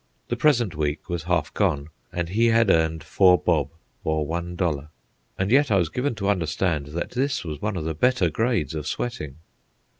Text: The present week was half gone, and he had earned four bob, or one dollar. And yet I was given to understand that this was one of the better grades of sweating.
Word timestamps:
The 0.29 0.35
present 0.35 0.73
week 0.75 1.09
was 1.09 1.25
half 1.25 1.53
gone, 1.53 1.89
and 2.11 2.29
he 2.29 2.47
had 2.47 2.71
earned 2.71 3.03
four 3.03 3.37
bob, 3.37 3.69
or 4.03 4.25
one 4.25 4.55
dollar. 4.55 4.87
And 5.37 5.51
yet 5.51 5.69
I 5.69 5.75
was 5.77 5.89
given 5.89 6.15
to 6.15 6.27
understand 6.29 6.87
that 6.87 7.11
this 7.11 7.43
was 7.45 7.61
one 7.61 7.77
of 7.77 7.83
the 7.85 7.93
better 7.93 8.31
grades 8.31 8.73
of 8.73 8.87
sweating. 8.87 9.35